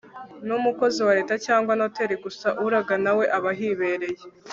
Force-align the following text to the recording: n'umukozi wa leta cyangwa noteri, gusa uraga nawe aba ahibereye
n'umukozi 0.47 0.99
wa 1.07 1.13
leta 1.17 1.35
cyangwa 1.45 1.71
noteri, 1.79 2.15
gusa 2.25 2.47
uraga 2.65 2.93
nawe 3.03 3.23
aba 3.37 3.51
ahibereye 3.55 4.21